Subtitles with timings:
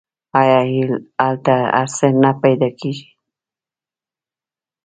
[0.39, 0.59] آیا
[1.21, 3.07] هلته هر څه نه پیدا کیږي؟